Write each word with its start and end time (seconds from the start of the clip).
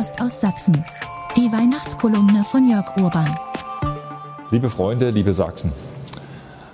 Post 0.00 0.22
aus 0.22 0.40
Sachsen. 0.40 0.82
Die 1.36 1.52
Weihnachtskolumne 1.52 2.42
von 2.42 2.70
Jörg 2.70 2.96
Urban. 2.96 3.38
Liebe 4.50 4.70
Freunde, 4.70 5.10
liebe 5.10 5.34
Sachsen. 5.34 5.72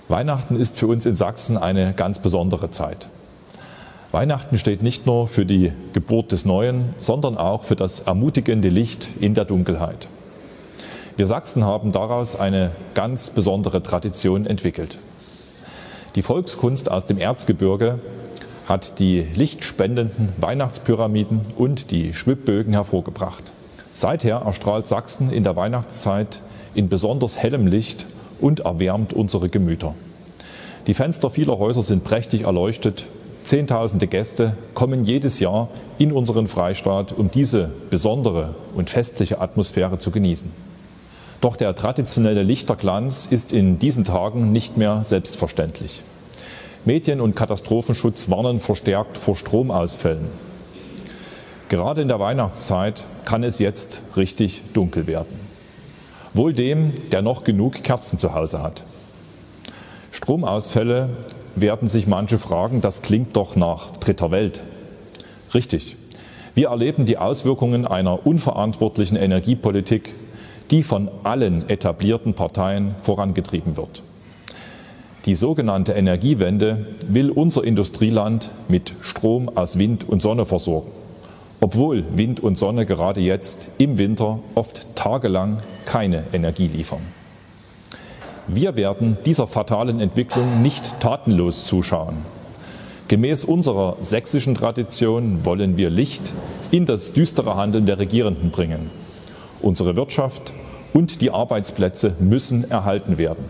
Weihnachten 0.06 0.54
ist 0.54 0.79
für 0.79 0.87
uns 0.87 1.06
in 1.06 1.17
Sachsen 1.17 1.57
eine 1.57 1.93
ganz 1.93 2.21
besondere 2.21 2.71
Zeit. 2.71 3.09
Weihnachten 4.12 4.59
steht 4.59 4.85
nicht 4.85 5.07
nur 5.07 5.27
für 5.27 5.45
die 5.45 5.73
Geburt 5.93 6.31
des 6.31 6.45
Neuen, 6.45 6.95
sondern 7.00 7.36
auch 7.36 7.64
für 7.64 7.75
das 7.75 7.98
ermutigende 7.98 8.68
Licht 8.68 9.09
in 9.18 9.34
der 9.34 9.45
Dunkelheit. 9.45 10.06
Wir 11.16 11.27
Sachsen 11.27 11.64
haben 11.64 11.90
daraus 11.90 12.38
eine 12.38 12.70
ganz 12.95 13.30
besondere 13.30 13.82
Tradition 13.82 14.46
entwickelt. 14.46 14.98
Die 16.14 16.22
Volkskunst 16.22 16.93
aus 16.93 17.06
dem 17.06 17.18
Erzgebirge 17.18 17.98
hat 18.67 18.98
die 18.98 19.25
lichtspendenden 19.35 20.32
Weihnachtspyramiden 20.39 21.41
und 21.57 21.91
die 21.91 22.12
Schwibbögen 22.12 22.73
hervorgebracht. 22.73 23.45
Seither 23.93 24.43
erstrahlt 24.45 24.86
Sachsen 24.86 25.31
in 25.31 25.45
der 25.45 25.57
Weihnachtszeit 25.57 26.43
in 26.75 26.89
besonders 26.89 27.39
hellem 27.39 27.67
Licht 27.67 28.07
und 28.40 28.61
erwärmt 28.61 29.14
unsere 29.14 29.49
Gemüter. 29.49 29.95
Die 30.87 30.95
Fenster 30.95 31.31
vieler 31.31 31.59
Häuser 31.59 31.82
sind 31.82 32.05
prächtig 32.05 32.42
erleuchtet. 32.42 33.06
Zehntausende 33.42 34.06
Gäste 34.06 34.56
kommen 34.75 35.05
jedes 35.05 35.41
Jahr 35.41 35.69
in 35.98 36.12
unseren 36.12 36.48
Freistaat, 36.48 37.12
um 37.12 37.31
diese 37.31 37.70
besondere 37.91 38.55
und 38.75 38.91
festliche 38.91 39.41
Atmosphäre 39.41 39.98
zu 39.98 40.11
genießen. 40.11 40.51
Doch 41.41 41.56
der 41.56 41.75
traditionelle 41.77 42.42
Lichterglanz 42.42 43.27
ist 43.31 43.53
in 43.53 43.78
diesen 43.78 44.05
Tagen 44.05 44.53
nicht 44.53 44.77
mehr 44.77 45.05
selbstverständlich. 45.05 46.03
Medien- 46.86 47.20
und 47.20 47.34
Katastrophenschutz 47.34 48.31
warnen 48.31 48.61
verstärkt 48.61 49.19
vor 49.19 49.34
Stromausfällen. 49.34 50.28
Gerade 51.69 52.00
in 52.00 52.06
der 52.06 52.20
Weihnachtszeit 52.20 53.03
kann 53.25 53.42
es 53.42 53.59
jetzt 53.59 54.03
richtig 54.17 54.62
dunkel 54.73 55.09
werden. 55.09 55.37
Wohl 56.33 56.55
dem, 56.55 56.92
der 57.11 57.23
noch 57.23 57.42
genug 57.42 57.83
Kerzen 57.83 58.20
zu 58.20 58.34
Hause 58.34 58.62
hat. 58.62 58.84
Stromausfälle 60.12 61.09
werden 61.57 61.89
sich 61.89 62.07
manche 62.07 62.39
fragen, 62.39 62.81
das 62.81 63.03
klingt 63.03 63.37
doch 63.37 63.57
nach 63.57 63.97
dritter 63.97 64.31
Welt. 64.31 64.62
Richtig. 65.55 65.97
Wir 66.55 66.69
erleben 66.69 67.05
die 67.05 67.19
Auswirkungen 67.19 67.84
einer 67.84 68.25
unverantwortlichen 68.25 69.17
Energiepolitik, 69.17 70.14
die 70.70 70.84
von 70.84 71.11
allen 71.25 71.69
etablierten 71.69 72.34
Parteien 72.34 72.95
vorangetrieben 73.03 73.77
wird. 73.77 74.05
Die 75.27 75.35
sogenannte 75.35 75.95
Energiewende 75.95 76.87
will 77.09 77.31
unser 77.31 77.65
Industrieland 77.65 78.53
mit 78.69 78.95
Strom 79.01 79.49
aus 79.49 79.77
Wind 79.77 80.09
und 80.09 80.23
Sonne 80.23 80.47
versorgen, 80.47 80.93
obwohl 81.61 82.05
Wind 82.15 82.39
und 82.39 82.57
Sonne 82.57 82.87
gerade 82.87 83.21
jetzt 83.21 83.71
im 83.77 83.99
Winter 83.99 84.39
oft 84.55 84.87
tagelang 84.95 85.59
keine 85.85 86.23
Energie 86.33 86.69
liefern. 86.69 87.01
Wir 88.47 88.77
werden 88.77 89.19
dieser 89.27 89.49
fatalen 89.49 89.99
Entwicklung 89.99 90.63
nicht 90.63 91.01
tatenlos 91.01 91.65
zuschauen. 91.65 92.19
Gemäß 93.09 93.45
unserer 93.45 93.97
sächsischen 94.01 94.55
Tradition 94.55 95.45
wollen 95.45 95.77
wir 95.77 95.91
Licht 95.91 96.33
in 96.71 96.87
das 96.87 97.15
düstere 97.15 97.57
Handeln 97.57 97.87
der 97.87 97.99
Regierenden 97.99 98.51
bringen. 98.51 98.93
Unsere 99.61 99.97
Wirtschaft 99.97 100.53
und 100.93 101.21
die 101.21 101.33
Arbeitsplätze 101.33 102.15
müssen 102.21 102.71
erhalten 102.71 103.19
werden. 103.19 103.45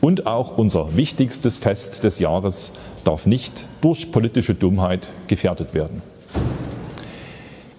Und 0.00 0.26
auch 0.26 0.56
unser 0.56 0.96
wichtigstes 0.96 1.58
Fest 1.58 2.04
des 2.04 2.18
Jahres 2.18 2.72
darf 3.04 3.26
nicht 3.26 3.66
durch 3.80 4.12
politische 4.12 4.54
Dummheit 4.54 5.08
gefährdet 5.26 5.74
werden. 5.74 6.02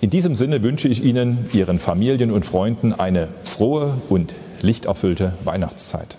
In 0.02 0.10
diesem 0.10 0.36
Sinne 0.36 0.64
wünsche 0.64 0.88
ich 0.88 1.04
Ihnen, 1.04 1.50
Ihren 1.54 1.80
Familien 1.80 2.32
und 2.32 2.46
Freunden 2.46 2.94
eine 2.94 3.28
frohe 3.44 3.98
und 4.10 4.34
lichterfüllte 4.62 5.34
Weihnachtszeit. 5.44 6.18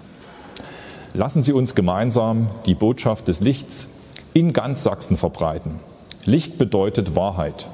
Lassen 1.15 1.43
Sie 1.43 1.53
uns 1.53 1.75
gemeinsam 1.75 2.51
die 2.67 2.75
Botschaft 2.75 3.29
des 3.29 3.41
Lichts 3.41 3.89
in 4.33 4.53
ganz 4.53 4.83
Sachsen 4.83 5.17
verbreiten. 5.17 5.81
Licht 6.25 6.59
bedeutet 6.59 7.17
Wahrheit. 7.17 7.69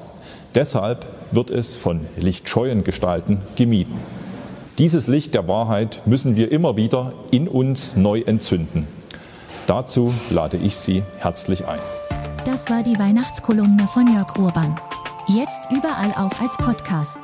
Deshalb 0.55 1.05
wird 1.31 1.51
es 1.51 1.77
von 1.77 2.07
lichtscheuen 2.15 2.83
Gestalten 2.83 3.41
gemieden. 3.55 3.99
Dieses 4.77 5.07
Licht 5.07 5.33
der 5.33 5.47
Wahrheit 5.47 6.03
müssen 6.05 6.35
wir 6.35 6.51
immer 6.51 6.77
wieder 6.77 7.13
in 7.31 7.47
uns 7.47 7.95
neu 7.95 8.21
entzünden. 8.21 8.87
Dazu 9.65 10.13
lade 10.29 10.57
ich 10.57 10.77
Sie 10.77 11.01
herzlich 11.17 11.65
ein. 11.65 11.79
Das 12.45 12.69
war 12.69 12.83
die 12.83 12.97
Weihnachtskolumne 12.99 13.87
von 13.87 14.05
Jörg 14.13 14.37
Urban. 14.37 14.79
Jetzt 15.27 15.71
überall 15.71 16.11
auch 16.11 16.39
als 16.39 16.55
Podcast. 16.57 17.19